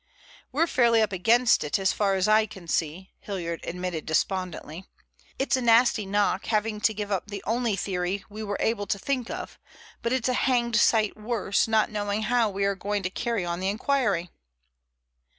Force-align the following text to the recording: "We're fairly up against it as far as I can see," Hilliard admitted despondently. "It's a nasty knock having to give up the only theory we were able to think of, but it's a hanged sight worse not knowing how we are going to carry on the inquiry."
"We're 0.51 0.65
fairly 0.65 0.99
up 1.03 1.11
against 1.11 1.63
it 1.63 1.77
as 1.77 1.93
far 1.93 2.15
as 2.15 2.27
I 2.27 2.47
can 2.47 2.67
see," 2.67 3.11
Hilliard 3.19 3.59
admitted 3.63 4.07
despondently. 4.07 4.85
"It's 5.37 5.55
a 5.55 5.61
nasty 5.61 6.07
knock 6.07 6.47
having 6.47 6.81
to 6.81 6.93
give 6.95 7.11
up 7.11 7.27
the 7.27 7.43
only 7.45 7.75
theory 7.75 8.25
we 8.27 8.41
were 8.41 8.57
able 8.59 8.87
to 8.87 8.97
think 8.97 9.29
of, 9.29 9.59
but 10.01 10.11
it's 10.11 10.27
a 10.27 10.33
hanged 10.33 10.75
sight 10.77 11.15
worse 11.15 11.67
not 11.67 11.91
knowing 11.91 12.23
how 12.23 12.49
we 12.49 12.65
are 12.65 12.73
going 12.73 13.03
to 13.03 13.11
carry 13.11 13.45
on 13.45 13.59
the 13.59 13.69
inquiry." 13.69 14.31